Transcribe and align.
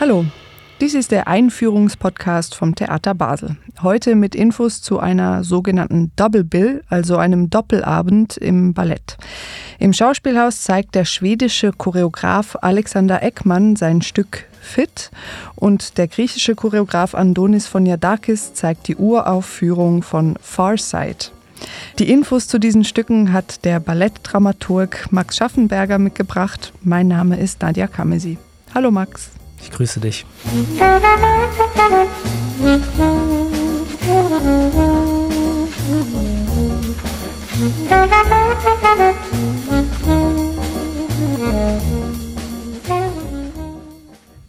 Hallo, 0.00 0.24
dies 0.80 0.94
ist 0.94 1.10
der 1.10 1.28
Einführungspodcast 1.28 2.54
vom 2.54 2.74
Theater 2.74 3.14
Basel. 3.14 3.58
Heute 3.82 4.14
mit 4.14 4.34
Infos 4.34 4.80
zu 4.80 4.98
einer 4.98 5.44
sogenannten 5.44 6.10
Double 6.16 6.42
Bill, 6.42 6.82
also 6.88 7.18
einem 7.18 7.50
Doppelabend 7.50 8.38
im 8.38 8.72
Ballett. 8.72 9.18
Im 9.78 9.92
Schauspielhaus 9.92 10.62
zeigt 10.62 10.94
der 10.94 11.04
schwedische 11.04 11.72
Choreograf 11.72 12.56
Alexander 12.62 13.22
Eckmann 13.22 13.76
sein 13.76 14.00
Stück 14.00 14.46
Fit 14.62 15.10
und 15.54 15.98
der 15.98 16.08
griechische 16.08 16.54
Choreograf 16.54 17.14
Andonis 17.14 17.66
Foniadakis 17.66 18.54
zeigt 18.54 18.88
die 18.88 18.96
Uraufführung 18.96 20.02
von 20.02 20.38
Farsight. 20.40 21.30
Die 21.98 22.10
Infos 22.10 22.48
zu 22.48 22.58
diesen 22.58 22.84
Stücken 22.84 23.34
hat 23.34 23.66
der 23.66 23.80
Ballettdramaturg 23.80 25.08
Max 25.10 25.36
Schaffenberger 25.36 25.98
mitgebracht. 25.98 26.72
Mein 26.80 27.08
Name 27.08 27.38
ist 27.38 27.60
Nadja 27.60 27.86
Kamesi. 27.86 28.38
Hallo 28.74 28.90
Max. 28.90 29.32
Ich 29.62 29.70
grüße 29.70 30.00
dich. 30.00 30.26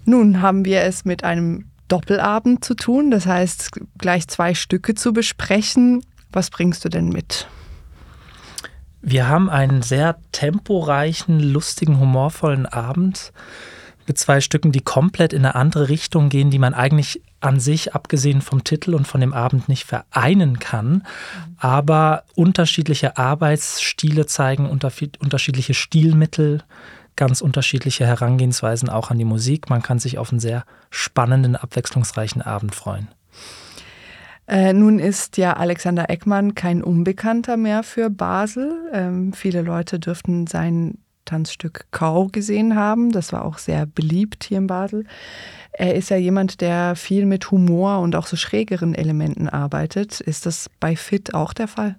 Nun 0.06 0.42
haben 0.42 0.66
wir 0.66 0.82
es 0.82 1.06
mit 1.06 1.24
einem 1.24 1.66
Doppelabend 1.88 2.64
zu 2.64 2.74
tun, 2.74 3.12
das 3.12 3.26
heißt 3.26 3.72
gleich 3.98 4.28
zwei 4.28 4.54
Stücke 4.54 4.96
zu 4.96 5.14
besprechen. 5.14 6.04
Was 6.32 6.50
bringst 6.50 6.86
du 6.86 6.90
denn 6.90 7.10
mit? 7.10 7.48
Wir 9.02 9.28
haben 9.28 9.50
einen 9.50 9.82
sehr 9.82 10.18
temporeichen, 10.32 11.40
lustigen, 11.40 12.00
humorvollen 12.00 12.66
Abend 12.66 13.34
mit 14.12 14.20
zwei 14.20 14.42
Stücken, 14.42 14.74
die 14.74 14.82
komplett 14.82 15.32
in 15.32 15.46
eine 15.46 15.56
andere 15.56 15.88
Richtung 15.88 16.28
gehen, 16.28 16.50
die 16.50 16.60
man 16.60 16.74
eigentlich 16.74 17.22
an 17.40 17.62
sich, 17.62 17.96
abgesehen 17.96 18.42
vom 18.42 18.66
Titel 18.66 18.94
und 18.94 19.08
von 19.08 19.22
dem 19.22 19.32
Abend, 19.32 19.70
nicht 19.70 19.86
vereinen 19.86 20.60
kann. 20.60 21.04
Aber 21.58 22.24
unterschiedliche 22.36 23.18
Arbeitsstile 23.18 24.26
zeigen 24.26 24.70
unterschiedliche 24.70 25.74
Stilmittel, 25.74 26.62
ganz 27.16 27.40
unterschiedliche 27.40 28.06
Herangehensweisen 28.06 28.90
auch 28.90 29.12
an 29.12 29.18
die 29.18 29.24
Musik. 29.24 29.70
Man 29.70 29.82
kann 29.82 29.98
sich 29.98 30.18
auf 30.18 30.32
einen 30.32 30.42
sehr 30.42 30.66
spannenden, 30.90 31.56
abwechslungsreichen 31.56 32.42
Abend 32.42 32.76
freuen. 32.76 33.08
Äh, 34.46 34.74
nun 34.74 35.00
ist 35.00 35.38
ja 35.38 35.54
Alexander 35.54 36.10
Eckmann 36.10 36.54
kein 36.54 36.84
Unbekannter 36.84 37.56
mehr 37.56 37.84
für 37.84 38.10
Basel. 38.10 38.90
Ähm, 38.92 39.32
viele 39.32 39.62
Leute 39.62 40.00
dürften 40.00 40.48
sein 40.48 40.98
Tanzstück 41.26 41.86
Kau 41.92 42.28
gesehen 42.28 42.76
haben. 42.76 43.12
Das 43.12 43.34
war 43.34 43.46
auch 43.46 43.58
sehr 43.58 43.86
beliebt 43.86 44.44
hier 44.46 44.58
in 44.58 44.68
Basel. 44.68 45.06
Er 45.72 45.96
ist 45.96 46.10
ja 46.10 46.18
jemand, 46.18 46.62
der 46.62 46.96
viel 46.96 47.26
mit 47.26 47.52
Humor 47.52 48.00
und 48.00 48.16
auch 48.16 48.28
so 48.28 48.36
schrägeren 48.36 48.94
Elementen 48.94 49.48
arbeitet. 49.48 50.20
Ist 50.20 50.46
das 50.46 50.70
bei 50.80 50.96
Fit 50.96 51.34
auch 51.34 51.54
der 51.54 51.68
Fall? 51.68 51.96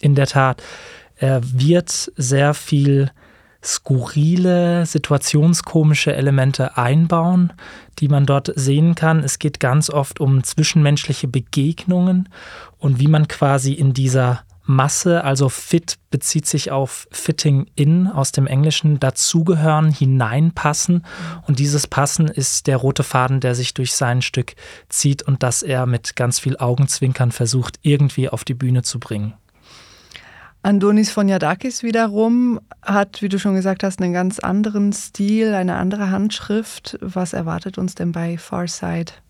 In 0.00 0.14
der 0.14 0.26
Tat. 0.26 0.62
Er 1.16 1.40
wird 1.42 2.12
sehr 2.16 2.54
viel 2.54 3.10
skurrile, 3.62 4.86
situationskomische 4.86 6.14
Elemente 6.14 6.76
einbauen, 6.76 7.52
die 7.98 8.08
man 8.08 8.24
dort 8.24 8.52
sehen 8.54 8.94
kann. 8.94 9.24
Es 9.24 9.40
geht 9.40 9.58
ganz 9.58 9.90
oft 9.90 10.20
um 10.20 10.44
zwischenmenschliche 10.44 11.26
Begegnungen 11.26 12.28
und 12.78 13.00
wie 13.00 13.08
man 13.08 13.26
quasi 13.26 13.72
in 13.72 13.92
dieser 13.92 14.44
Masse, 14.68 15.24
also 15.24 15.48
fit 15.48 15.96
bezieht 16.10 16.44
sich 16.44 16.70
auf 16.70 17.08
fitting 17.10 17.70
in 17.74 18.06
aus 18.06 18.32
dem 18.32 18.46
Englischen, 18.46 19.00
dazugehören, 19.00 19.90
hineinpassen. 19.90 21.06
Und 21.46 21.58
dieses 21.58 21.86
Passen 21.86 22.28
ist 22.28 22.66
der 22.66 22.76
rote 22.76 23.02
Faden, 23.02 23.40
der 23.40 23.54
sich 23.54 23.72
durch 23.72 23.94
sein 23.94 24.20
Stück 24.20 24.56
zieht 24.90 25.22
und 25.22 25.42
das 25.42 25.62
er 25.62 25.86
mit 25.86 26.16
ganz 26.16 26.38
viel 26.38 26.58
Augenzwinkern 26.58 27.32
versucht, 27.32 27.78
irgendwie 27.80 28.28
auf 28.28 28.44
die 28.44 28.52
Bühne 28.52 28.82
zu 28.82 29.00
bringen. 29.00 29.32
Andonis 30.62 31.10
Foniadakis 31.10 31.82
wiederum 31.82 32.60
hat, 32.82 33.22
wie 33.22 33.30
du 33.30 33.38
schon 33.38 33.54
gesagt 33.54 33.82
hast, 33.82 34.02
einen 34.02 34.12
ganz 34.12 34.38
anderen 34.38 34.92
Stil, 34.92 35.54
eine 35.54 35.76
andere 35.76 36.10
Handschrift. 36.10 36.98
Was 37.00 37.32
erwartet 37.32 37.78
uns 37.78 37.94
denn 37.94 38.12
bei 38.12 38.36
Farsight? 38.36 39.22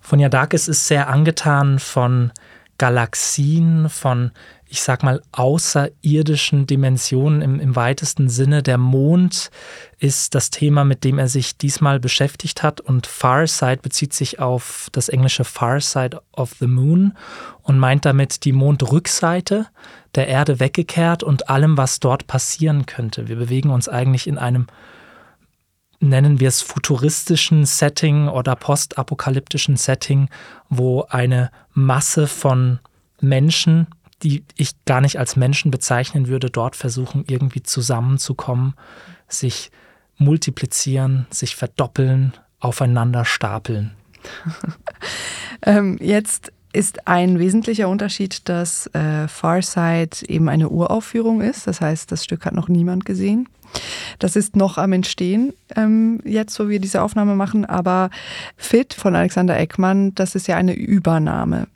Foniadakis 0.00 0.68
ist 0.68 0.86
sehr 0.86 1.08
angetan 1.08 1.80
von 1.80 2.30
Galaxien, 2.78 3.88
von, 3.88 4.32
ich 4.66 4.82
sag 4.82 5.02
mal, 5.02 5.22
außerirdischen 5.32 6.66
Dimensionen 6.66 7.42
im, 7.42 7.60
im 7.60 7.76
weitesten 7.76 8.28
Sinne. 8.28 8.62
Der 8.62 8.78
Mond 8.78 9.50
ist 9.98 10.34
das 10.34 10.50
Thema, 10.50 10.84
mit 10.84 11.04
dem 11.04 11.18
er 11.18 11.28
sich 11.28 11.56
diesmal 11.56 12.00
beschäftigt 12.00 12.62
hat. 12.62 12.80
Und 12.80 13.06
Farside 13.06 13.80
bezieht 13.82 14.12
sich 14.12 14.40
auf 14.40 14.88
das 14.92 15.08
englische 15.08 15.44
Far 15.44 15.80
Side 15.80 16.20
of 16.32 16.54
the 16.60 16.66
Moon 16.66 17.14
und 17.62 17.78
meint 17.78 18.04
damit 18.04 18.44
die 18.44 18.52
Mondrückseite 18.52 19.66
der 20.14 20.28
Erde 20.28 20.60
weggekehrt 20.60 21.22
und 21.22 21.48
allem, 21.48 21.76
was 21.76 22.00
dort 22.00 22.26
passieren 22.26 22.86
könnte. 22.86 23.28
Wir 23.28 23.36
bewegen 23.36 23.70
uns 23.70 23.88
eigentlich 23.88 24.26
in 24.26 24.38
einem 24.38 24.66
nennen 26.00 26.40
wir 26.40 26.48
es 26.48 26.62
futuristischen 26.62 27.64
Setting 27.64 28.28
oder 28.28 28.56
postapokalyptischen 28.56 29.76
Setting, 29.76 30.28
wo 30.68 31.02
eine 31.08 31.50
Masse 31.72 32.26
von 32.26 32.80
Menschen, 33.20 33.86
die 34.22 34.44
ich 34.56 34.72
gar 34.84 35.00
nicht 35.00 35.18
als 35.18 35.36
Menschen 35.36 35.70
bezeichnen 35.70 36.28
würde, 36.28 36.50
dort 36.50 36.76
versuchen 36.76 37.24
irgendwie 37.26 37.62
zusammenzukommen, 37.62 38.74
sich 39.28 39.70
multiplizieren, 40.16 41.26
sich 41.30 41.56
verdoppeln, 41.56 42.32
aufeinander 42.60 43.24
stapeln. 43.24 43.92
ähm, 45.62 45.98
jetzt 46.00 46.52
ist 46.72 47.06
ein 47.08 47.38
wesentlicher 47.38 47.88
Unterschied, 47.88 48.48
dass 48.48 48.86
äh, 48.88 49.28
Farsight 49.28 50.22
eben 50.24 50.48
eine 50.48 50.68
Uraufführung 50.68 51.40
ist. 51.40 51.66
Das 51.66 51.80
heißt, 51.80 52.12
das 52.12 52.24
Stück 52.24 52.44
hat 52.44 52.52
noch 52.52 52.68
niemand 52.68 53.06
gesehen. 53.06 53.48
Das 54.18 54.36
ist 54.36 54.56
noch 54.56 54.78
am 54.78 54.92
Entstehen, 54.92 55.52
ähm, 55.74 56.20
jetzt, 56.24 56.58
wo 56.58 56.68
wir 56.68 56.80
diese 56.80 57.02
Aufnahme 57.02 57.34
machen. 57.34 57.64
Aber 57.64 58.10
Fit 58.56 58.94
von 58.94 59.14
Alexander 59.14 59.58
Eckmann, 59.58 60.14
das 60.14 60.34
ist 60.34 60.48
ja 60.48 60.56
eine 60.56 60.74
Übernahme. 60.74 61.68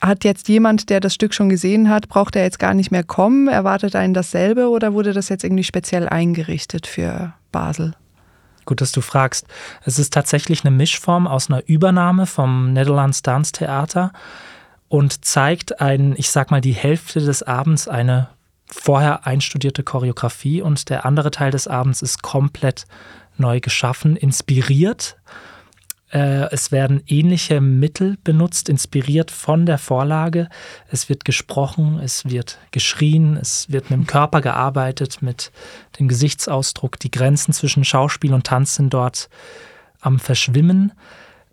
Hat 0.00 0.24
jetzt 0.24 0.48
jemand, 0.48 0.90
der 0.90 1.00
das 1.00 1.14
Stück 1.14 1.34
schon 1.34 1.48
gesehen 1.48 1.88
hat, 1.88 2.08
braucht 2.08 2.34
er 2.34 2.42
jetzt 2.42 2.58
gar 2.58 2.74
nicht 2.74 2.90
mehr 2.90 3.04
kommen? 3.04 3.48
Erwartet 3.48 3.94
einen 3.94 4.14
dasselbe 4.14 4.68
oder 4.68 4.94
wurde 4.94 5.12
das 5.12 5.28
jetzt 5.28 5.44
irgendwie 5.44 5.64
speziell 5.64 6.08
eingerichtet 6.08 6.86
für 6.86 7.34
Basel? 7.52 7.94
Gut, 8.64 8.80
dass 8.80 8.92
du 8.92 9.00
fragst. 9.00 9.46
Es 9.84 9.98
ist 9.98 10.12
tatsächlich 10.12 10.64
eine 10.64 10.74
Mischform 10.74 11.26
aus 11.26 11.50
einer 11.50 11.62
Übernahme 11.66 12.26
vom 12.26 12.72
Netherlands 12.72 13.22
Dance 13.22 13.52
Theater 13.52 14.12
und 14.88 15.24
zeigt 15.24 15.80
ein, 15.80 16.14
ich 16.16 16.30
sag 16.30 16.50
mal, 16.50 16.60
die 16.60 16.72
Hälfte 16.72 17.20
des 17.20 17.42
Abends 17.42 17.88
eine 17.88 18.28
vorher 18.72 19.26
einstudierte 19.26 19.82
Choreografie 19.82 20.62
und 20.62 20.88
der 20.88 21.04
andere 21.04 21.30
Teil 21.30 21.50
des 21.50 21.68
Abends 21.68 22.02
ist 22.02 22.22
komplett 22.22 22.86
neu 23.36 23.60
geschaffen, 23.60 24.16
inspiriert. 24.16 25.16
Äh, 26.12 26.50
es 26.52 26.72
werden 26.72 27.02
ähnliche 27.06 27.60
Mittel 27.60 28.18
benutzt, 28.22 28.68
inspiriert 28.68 29.30
von 29.30 29.64
der 29.66 29.78
Vorlage. 29.78 30.48
Es 30.88 31.08
wird 31.08 31.24
gesprochen, 31.24 32.00
es 32.02 32.28
wird 32.28 32.58
geschrien, 32.70 33.36
es 33.36 33.70
wird 33.70 33.90
mit 33.90 33.98
dem 33.98 34.06
Körper 34.06 34.40
gearbeitet, 34.40 35.22
mit 35.22 35.50
dem 35.98 36.08
Gesichtsausdruck. 36.08 36.98
Die 36.98 37.10
Grenzen 37.10 37.52
zwischen 37.52 37.84
Schauspiel 37.84 38.34
und 38.34 38.46
Tanz 38.46 38.74
sind 38.74 38.92
dort 38.92 39.30
am 40.00 40.18
Verschwimmen. 40.18 40.92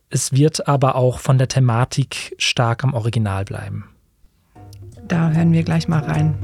Es 0.09 0.33
wird 0.33 0.67
aber 0.67 0.95
auch 0.95 1.19
von 1.19 1.37
der 1.37 1.47
Thematik 1.47 2.35
stark 2.37 2.83
am 2.83 2.93
Original 2.93 3.45
bleiben. 3.45 3.85
Da 5.07 5.31
hören 5.31 5.53
wir 5.53 5.63
gleich 5.63 5.87
mal 5.87 6.03
rein. 6.03 6.35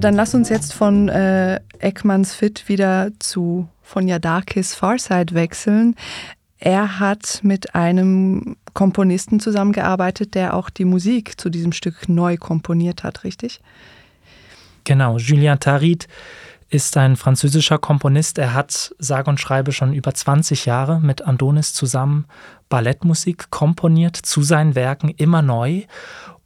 Dann 0.00 0.14
lass 0.14 0.34
uns 0.34 0.48
jetzt 0.48 0.74
von 0.74 1.08
äh, 1.08 1.60
Eckmanns 1.78 2.34
Fit 2.34 2.68
wieder 2.68 3.10
zu 3.18 3.68
von 3.82 4.06
Yadakis 4.06 4.74
Farside 4.74 5.34
wechseln. 5.34 5.94
Er 6.58 6.98
hat 6.98 7.40
mit 7.42 7.74
einem 7.74 8.56
Komponisten 8.74 9.40
zusammengearbeitet, 9.40 10.34
der 10.34 10.54
auch 10.54 10.70
die 10.70 10.84
Musik 10.84 11.40
zu 11.40 11.50
diesem 11.50 11.72
Stück 11.72 12.08
neu 12.08 12.36
komponiert 12.36 13.02
hat, 13.02 13.24
richtig? 13.24 13.60
Genau, 14.84 15.18
Julien 15.18 15.60
Tarit 15.60 16.08
ist 16.70 16.96
ein 16.96 17.16
französischer 17.16 17.78
Komponist. 17.78 18.38
Er 18.38 18.54
hat 18.54 18.94
sage 18.98 19.30
und 19.30 19.40
schreibe 19.40 19.72
schon 19.72 19.94
über 19.94 20.12
20 20.12 20.66
Jahre 20.66 21.00
mit 21.00 21.22
Andonis 21.22 21.72
zusammen 21.72 22.26
Ballettmusik 22.68 23.50
komponiert 23.50 24.16
zu 24.16 24.42
seinen 24.42 24.74
Werken 24.74 25.08
immer 25.08 25.42
neu. 25.42 25.82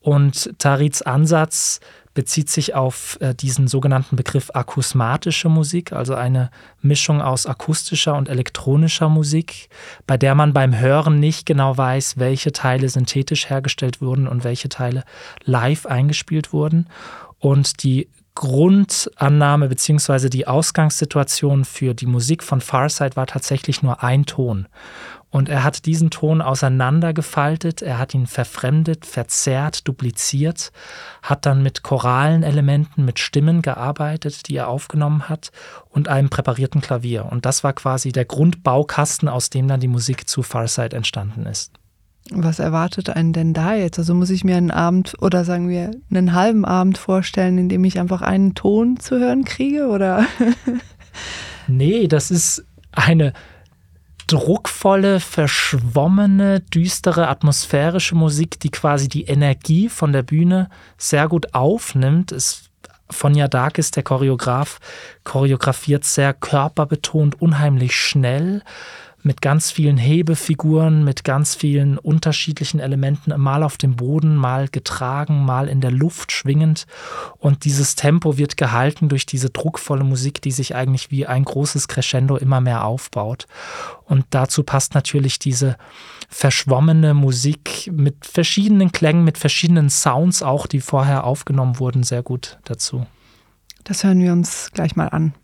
Und 0.00 0.58
Tarids 0.58 1.02
Ansatz 1.02 1.80
bezieht 2.14 2.50
sich 2.50 2.74
auf 2.74 3.18
äh, 3.20 3.34
diesen 3.34 3.68
sogenannten 3.68 4.16
Begriff 4.16 4.50
akusmatische 4.52 5.48
Musik, 5.48 5.92
also 5.92 6.14
eine 6.14 6.50
Mischung 6.80 7.22
aus 7.22 7.46
akustischer 7.46 8.14
und 8.14 8.28
elektronischer 8.28 9.08
Musik, 9.08 9.68
bei 10.06 10.16
der 10.16 10.34
man 10.34 10.52
beim 10.52 10.78
Hören 10.78 11.20
nicht 11.20 11.46
genau 11.46 11.76
weiß, 11.76 12.18
welche 12.18 12.52
Teile 12.52 12.88
synthetisch 12.88 13.48
hergestellt 13.48 14.00
wurden 14.00 14.28
und 14.28 14.44
welche 14.44 14.68
Teile 14.68 15.04
live 15.44 15.86
eingespielt 15.86 16.52
wurden. 16.52 16.88
Und 17.38 17.82
die 17.82 18.08
Grundannahme 18.34 19.68
bzw. 19.68 20.28
die 20.28 20.46
Ausgangssituation 20.46 21.64
für 21.64 21.94
die 21.94 22.06
Musik 22.06 22.42
von 22.42 22.60
Farsight 22.60 23.16
war 23.16 23.26
tatsächlich 23.26 23.82
nur 23.82 24.02
ein 24.02 24.24
Ton. 24.24 24.68
Und 25.32 25.48
er 25.48 25.64
hat 25.64 25.86
diesen 25.86 26.10
Ton 26.10 26.42
auseinandergefaltet, 26.42 27.80
er 27.80 27.98
hat 27.98 28.12
ihn 28.12 28.26
verfremdet, 28.26 29.06
verzerrt, 29.06 29.88
dupliziert, 29.88 30.72
hat 31.22 31.46
dann 31.46 31.62
mit 31.62 31.82
choralen 31.82 32.42
Elementen, 32.42 33.06
mit 33.06 33.18
Stimmen 33.18 33.62
gearbeitet, 33.62 34.48
die 34.48 34.56
er 34.56 34.68
aufgenommen 34.68 35.30
hat 35.30 35.50
und 35.88 36.08
einem 36.08 36.28
präparierten 36.28 36.82
Klavier. 36.82 37.24
Und 37.24 37.46
das 37.46 37.64
war 37.64 37.72
quasi 37.72 38.12
der 38.12 38.26
Grundbaukasten, 38.26 39.28
aus 39.28 39.48
dem 39.48 39.68
dann 39.68 39.80
die 39.80 39.88
Musik 39.88 40.28
zu 40.28 40.42
Farsight 40.42 40.92
entstanden 40.92 41.46
ist. 41.46 41.72
Was 42.30 42.58
erwartet 42.58 43.10
einen 43.10 43.32
denn 43.32 43.52
da 43.52 43.74
jetzt? 43.74 43.98
Also 43.98 44.14
muss 44.14 44.30
ich 44.30 44.44
mir 44.44 44.56
einen 44.56 44.70
Abend 44.70 45.14
oder 45.20 45.44
sagen 45.44 45.68
wir 45.68 45.90
einen 46.10 46.34
halben 46.34 46.64
Abend 46.64 46.96
vorstellen, 46.96 47.58
in 47.58 47.68
dem 47.68 47.84
ich 47.84 47.98
einfach 47.98 48.22
einen 48.22 48.54
Ton 48.54 48.98
zu 48.98 49.18
hören 49.18 49.44
kriege 49.44 49.88
oder? 49.88 50.24
nee, 51.66 52.06
das 52.06 52.30
ist 52.30 52.64
eine 52.92 53.32
druckvolle, 54.28 55.20
verschwommene, 55.20 56.60
düstere, 56.60 57.28
atmosphärische 57.28 58.14
Musik, 58.14 58.60
die 58.60 58.70
quasi 58.70 59.08
die 59.08 59.24
Energie 59.24 59.88
von 59.88 60.12
der 60.12 60.22
Bühne 60.22 60.70
sehr 60.96 61.28
gut 61.28 61.54
aufnimmt. 61.54 62.32
Es 62.32 62.70
von 63.10 63.34
Yadakis, 63.34 63.90
der 63.90 64.02
Choreograf, 64.02 64.78
choreografiert 65.24 66.04
sehr 66.04 66.32
körperbetont, 66.32 67.42
unheimlich 67.42 67.94
schnell 67.94 68.62
mit 69.22 69.40
ganz 69.40 69.70
vielen 69.70 69.96
Hebefiguren, 69.96 71.04
mit 71.04 71.24
ganz 71.24 71.54
vielen 71.54 71.98
unterschiedlichen 71.98 72.80
Elementen, 72.80 73.32
mal 73.40 73.62
auf 73.62 73.76
dem 73.76 73.96
Boden, 73.96 74.36
mal 74.36 74.68
getragen, 74.68 75.44
mal 75.44 75.68
in 75.68 75.80
der 75.80 75.92
Luft 75.92 76.32
schwingend. 76.32 76.86
Und 77.38 77.64
dieses 77.64 77.94
Tempo 77.94 78.36
wird 78.36 78.56
gehalten 78.56 79.08
durch 79.08 79.26
diese 79.26 79.50
druckvolle 79.50 80.04
Musik, 80.04 80.42
die 80.42 80.50
sich 80.50 80.74
eigentlich 80.74 81.10
wie 81.10 81.26
ein 81.26 81.44
großes 81.44 81.88
Crescendo 81.88 82.36
immer 82.36 82.60
mehr 82.60 82.84
aufbaut. 82.84 83.46
Und 84.04 84.26
dazu 84.30 84.64
passt 84.64 84.94
natürlich 84.94 85.38
diese 85.38 85.76
verschwommene 86.28 87.14
Musik 87.14 87.90
mit 87.92 88.26
verschiedenen 88.26 88.90
Klängen, 88.90 89.24
mit 89.24 89.38
verschiedenen 89.38 89.90
Sounds 89.90 90.42
auch, 90.42 90.66
die 90.66 90.80
vorher 90.80 91.24
aufgenommen 91.24 91.78
wurden, 91.78 92.02
sehr 92.02 92.22
gut 92.22 92.58
dazu. 92.64 93.06
Das 93.84 94.04
hören 94.04 94.20
wir 94.20 94.32
uns 94.32 94.70
gleich 94.72 94.96
mal 94.96 95.08
an. 95.08 95.34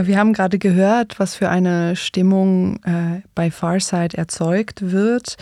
Ja, 0.00 0.06
wir 0.06 0.16
haben 0.16 0.32
gerade 0.32 0.58
gehört, 0.58 1.18
was 1.20 1.34
für 1.34 1.50
eine 1.50 1.94
Stimmung 1.94 2.82
äh, 2.84 3.20
bei 3.34 3.50
Farside 3.50 4.16
erzeugt 4.16 4.92
wird. 4.92 5.36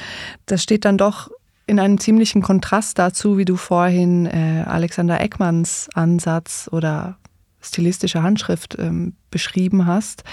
Das 0.46 0.64
steht 0.64 0.84
dann 0.84 0.99
doch 0.99 1.31
in 1.69 1.78
einem 1.78 2.00
ziemlichen 2.00 2.43
Kontrast 2.43 2.99
dazu, 2.99 3.38
wie 3.38 3.44
du 3.44 3.55
vorhin 3.55 4.26
äh, 4.26 4.64
Alexander 4.66 5.20
Eckmanns 5.20 5.88
Ansatz 5.94 6.69
oder 6.72 7.19
stilistische 7.60 8.25
Handschrift 8.25 8.76
ähm, 8.81 9.14
beschrieben 9.31 9.87
hast. 9.87 10.25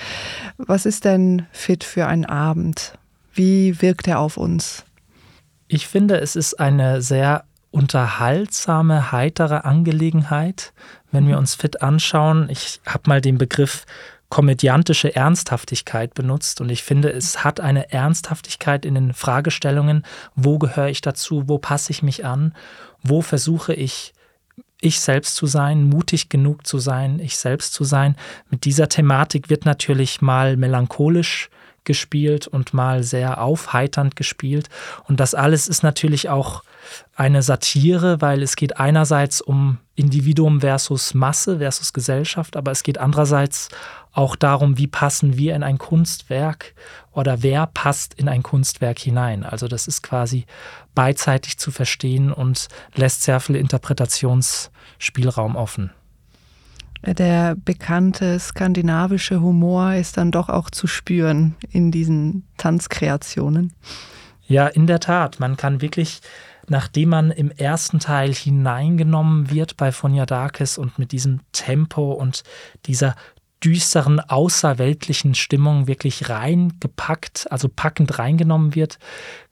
Was 0.58 0.88
ist 0.88 1.06
denn 1.06 1.46
fit 1.52 1.84
für 1.84 2.08
einen 2.08 2.26
Abend? 2.26 2.98
Wie 3.32 3.80
wirkt 3.80 4.08
er 4.08 4.18
auf 4.18 4.38
uns? 4.38 4.86
Ich 5.68 5.86
finde, 5.86 6.20
es 6.20 6.36
ist 6.36 6.60
eine 6.60 7.04
sehr 7.04 7.44
unterhaltsame, 7.70 9.12
heitere 9.12 9.66
Angelegenheit, 9.66 10.74
wenn 11.12 11.28
wir 11.28 11.36
mhm. 11.36 11.42
uns 11.42 11.56
fit 11.56 11.82
anschauen. 11.82 12.48
Ich 12.50 12.80
habe 12.86 13.04
mal 13.08 13.20
den 13.22 13.38
Begriff 13.38 13.86
komödiantische 14.30 15.16
Ernsthaftigkeit 15.16 16.14
benutzt 16.14 16.62
und 16.62 16.70
ich 16.70 16.84
finde, 16.84 17.10
es 17.12 17.44
hat 17.44 17.60
eine 17.60 17.92
Ernsthaftigkeit 17.92 18.86
in 18.86 18.96
den 18.96 19.14
Fragestellungen, 19.14 20.04
wo 20.36 20.58
gehöre 20.58 20.90
ich 20.90 21.02
dazu, 21.02 21.48
wo 21.48 21.58
passe 21.58 21.92
ich 21.92 22.02
mich 22.02 22.26
an, 22.26 22.56
wo 23.04 23.22
versuche 23.22 23.74
ich 23.74 24.14
ich 24.82 25.00
selbst 25.00 25.36
zu 25.36 25.48
sein, 25.48 25.86
mutig 25.86 26.30
genug 26.30 26.68
zu 26.68 26.80
sein, 26.80 27.20
ich 27.20 27.38
selbst 27.38 27.74
zu 27.74 27.84
sein. 27.84 28.16
Mit 28.50 28.66
dieser 28.66 28.90
Thematik 28.90 29.50
wird 29.50 29.66
natürlich 29.66 30.22
mal 30.22 30.58
melancholisch 30.58 31.50
gespielt 31.86 32.48
und 32.48 32.74
mal 32.74 33.04
sehr 33.04 33.42
aufheiternd 33.42 34.16
gespielt. 34.16 34.70
Und 35.08 35.20
das 35.20 35.34
alles 35.34 35.68
ist 35.68 35.84
natürlich 35.84 36.30
auch 36.30 36.64
eine 37.16 37.42
Satire, 37.42 38.22
weil 38.22 38.42
es 38.42 38.56
geht 38.56 38.78
einerseits 38.78 39.40
um 39.40 39.78
Individuum 39.96 40.62
versus 40.62 41.14
Masse 41.14 41.60
versus 41.60 41.94
Gesellschaft, 41.94 42.58
aber 42.58 42.72
es 42.72 42.84
geht 42.84 42.98
andererseits 42.98 43.70
auch 44.16 44.36
darum, 44.36 44.78
wie 44.78 44.88
passen 44.88 45.38
wir 45.38 45.56
in 45.56 45.64
ein 45.64 45.78
Kunstwerk 45.78 46.74
oder 47.12 47.44
wer 47.44 47.68
passt 47.68 48.14
in 48.14 48.30
ein 48.30 48.44
Kunstwerk 48.44 48.98
hinein. 48.98 49.44
Also 49.44 49.68
das 49.68 49.88
ist 49.88 50.02
quasi 50.02 50.46
beidseitig 50.96 51.58
zu 51.58 51.70
verstehen 51.70 52.32
und 52.32 52.70
lässt 52.96 53.24
sehr 53.24 53.42
viel 53.42 53.58
Interpretationsspielraum 53.58 55.58
offen. 55.58 55.92
Der 57.06 57.56
bekannte 57.56 58.40
skandinavische 58.40 59.42
Humor 59.42 59.94
ist 59.94 60.18
dann 60.18 60.32
doch 60.32 60.50
auch 60.50 60.70
zu 60.70 60.88
spüren 60.88 61.56
in 61.70 61.92
diesen 61.92 62.48
Tanzkreationen. 62.58 63.74
Ja, 64.48 64.68
in 64.68 64.88
der 64.88 65.02
Tat. 65.02 65.40
Man 65.40 65.58
kann 65.58 65.82
wirklich 65.82 66.22
nachdem 66.70 67.10
man 67.10 67.32
im 67.32 67.52
ersten 67.52 68.00
Teil 68.00 68.34
hineingenommen 68.34 69.52
wird 69.52 69.78
bei 69.78 69.92
Dakis 69.92 70.78
und 70.78 71.00
mit 71.00 71.12
diesem 71.12 71.42
Tempo 71.52 72.12
und 72.12 72.44
dieser 72.86 73.16
düsteren, 73.64 74.20
außerweltlichen 74.20 75.34
Stimmung 75.34 75.88
wirklich 75.88 76.30
reingepackt, 76.30 77.52
also 77.52 77.70
packend 77.70 78.20
reingenommen 78.20 78.76
wird, 78.76 79.00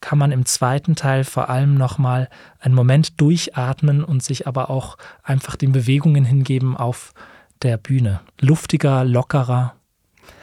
kann 0.02 0.18
man 0.18 0.32
im 0.32 0.46
zweiten 0.46 0.96
Teil 0.96 1.24
vor 1.24 1.50
allem 1.50 1.76
nochmal 1.76 2.30
einen 2.60 2.76
Moment 2.76 3.20
durchatmen 3.20 4.04
und 4.04 4.24
sich 4.24 4.48
aber 4.48 4.70
auch 4.70 4.98
einfach 5.24 5.56
den 5.56 5.72
Bewegungen 5.72 6.26
hingeben 6.26 6.78
auf 6.78 7.14
der 7.62 7.78
Bühne. 7.78 8.22
Luftiger, 8.40 9.04
lockerer. 9.04 9.76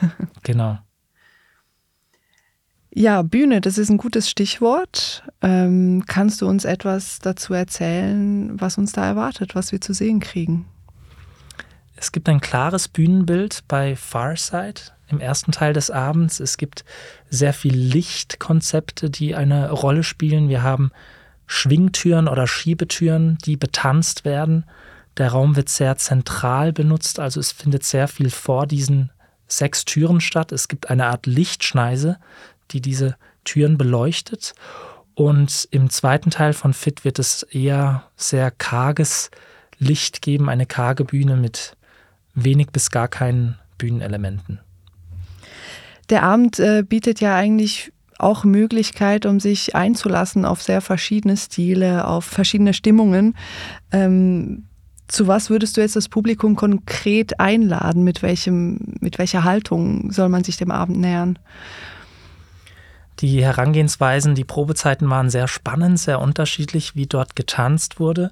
genau. 0.42 0.78
Ja, 2.92 3.22
Bühne, 3.22 3.60
das 3.60 3.78
ist 3.78 3.88
ein 3.88 3.98
gutes 3.98 4.28
Stichwort. 4.28 5.22
Ähm, 5.42 6.02
kannst 6.06 6.42
du 6.42 6.48
uns 6.48 6.64
etwas 6.64 7.20
dazu 7.20 7.54
erzählen, 7.54 8.60
was 8.60 8.78
uns 8.78 8.92
da 8.92 9.06
erwartet, 9.06 9.54
was 9.54 9.70
wir 9.70 9.80
zu 9.80 9.94
sehen 9.94 10.18
kriegen? 10.18 10.66
Es 12.00 12.12
gibt 12.12 12.30
ein 12.30 12.40
klares 12.40 12.88
Bühnenbild 12.88 13.62
bei 13.68 13.94
Farside 13.94 14.80
im 15.08 15.20
ersten 15.20 15.52
Teil 15.52 15.74
des 15.74 15.90
Abends. 15.90 16.40
Es 16.40 16.56
gibt 16.56 16.82
sehr 17.28 17.52
viel 17.52 17.76
Lichtkonzepte, 17.76 19.10
die 19.10 19.34
eine 19.34 19.70
Rolle 19.70 20.02
spielen. 20.02 20.48
Wir 20.48 20.62
haben 20.62 20.92
Schwingtüren 21.46 22.26
oder 22.26 22.46
Schiebetüren, 22.46 23.36
die 23.44 23.58
betanzt 23.58 24.24
werden. 24.24 24.64
Der 25.18 25.28
Raum 25.32 25.56
wird 25.56 25.68
sehr 25.68 25.98
zentral 25.98 26.72
benutzt, 26.72 27.20
also 27.20 27.38
es 27.38 27.52
findet 27.52 27.84
sehr 27.84 28.08
viel 28.08 28.30
vor 28.30 28.66
diesen 28.66 29.10
sechs 29.46 29.84
Türen 29.84 30.22
statt. 30.22 30.52
Es 30.52 30.68
gibt 30.68 30.88
eine 30.88 31.06
Art 31.06 31.26
Lichtschneise, 31.26 32.16
die 32.70 32.80
diese 32.80 33.16
Türen 33.44 33.76
beleuchtet. 33.76 34.54
Und 35.14 35.68
im 35.70 35.90
zweiten 35.90 36.30
Teil 36.30 36.54
von 36.54 36.72
Fit 36.72 37.04
wird 37.04 37.18
es 37.18 37.42
eher 37.42 38.04
sehr 38.16 38.50
karges 38.50 39.30
Licht 39.78 40.22
geben, 40.22 40.48
eine 40.48 40.64
karge 40.64 41.04
Bühne 41.04 41.36
mit 41.36 41.76
wenig 42.34 42.68
bis 42.68 42.90
gar 42.90 43.08
keinen 43.08 43.58
Bühnenelementen. 43.78 44.60
Der 46.10 46.22
Abend 46.24 46.58
äh, 46.58 46.82
bietet 46.86 47.20
ja 47.20 47.34
eigentlich 47.36 47.92
auch 48.18 48.44
Möglichkeit, 48.44 49.26
um 49.26 49.40
sich 49.40 49.74
einzulassen 49.74 50.44
auf 50.44 50.62
sehr 50.62 50.80
verschiedene 50.80 51.36
Stile, 51.36 52.06
auf 52.06 52.24
verschiedene 52.24 52.74
Stimmungen. 52.74 53.34
Ähm, 53.92 54.64
zu 55.08 55.26
was 55.26 55.50
würdest 55.50 55.76
du 55.76 55.80
jetzt 55.80 55.96
das 55.96 56.08
Publikum 56.08 56.54
konkret 56.54 57.40
einladen? 57.40 58.04
Mit, 58.04 58.22
welchem, 58.22 58.94
mit 59.00 59.18
welcher 59.18 59.44
Haltung 59.44 60.12
soll 60.12 60.28
man 60.28 60.44
sich 60.44 60.56
dem 60.56 60.70
Abend 60.70 60.98
nähern? 60.98 61.38
Die 63.20 63.44
Herangehensweisen, 63.44 64.34
die 64.34 64.44
Probezeiten 64.44 65.10
waren 65.10 65.28
sehr 65.28 65.48
spannend, 65.48 65.98
sehr 65.98 66.20
unterschiedlich, 66.20 66.94
wie 66.94 67.06
dort 67.06 67.36
getanzt 67.36 67.98
wurde. 68.00 68.30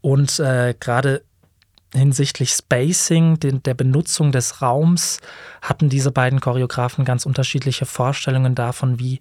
Und 0.00 0.38
äh, 0.40 0.74
gerade 0.78 1.22
hinsichtlich 1.94 2.50
Spacing, 2.50 3.38
den, 3.38 3.62
der 3.62 3.74
Benutzung 3.74 4.32
des 4.32 4.60
Raums, 4.62 5.20
hatten 5.62 5.88
diese 5.88 6.10
beiden 6.10 6.40
Choreografen 6.40 7.04
ganz 7.04 7.26
unterschiedliche 7.26 7.86
Vorstellungen 7.86 8.54
davon, 8.54 8.98
wie 8.98 9.20